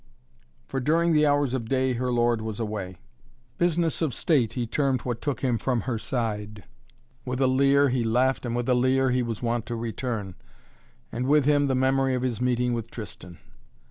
For 0.65 0.79
during 0.79 1.13
the 1.13 1.27
hours 1.27 1.53
of 1.53 1.69
day 1.69 1.93
her 1.93 2.11
lord 2.11 2.41
was 2.41 2.59
away. 2.59 2.97
Business 3.59 4.01
of 4.01 4.15
state 4.15 4.53
he 4.53 4.65
termed 4.65 5.01
what 5.01 5.21
took 5.21 5.41
him 5.41 5.59
from 5.59 5.81
her 5.81 5.99
side. 5.99 6.63
With 7.23 7.39
a 7.39 7.45
leer 7.45 7.89
he 7.89 8.03
left 8.03 8.43
and 8.43 8.55
with 8.55 8.67
a 8.67 8.73
leer 8.73 9.11
he 9.11 9.21
was 9.21 9.43
wont 9.43 9.67
to 9.67 9.75
return. 9.75 10.33
And 11.11 11.27
with 11.27 11.45
him 11.45 11.67
the 11.67 11.75
memory 11.75 12.15
of 12.15 12.23
his 12.23 12.41
meeting 12.41 12.73
with 12.73 12.89
Tristan! 12.89 13.37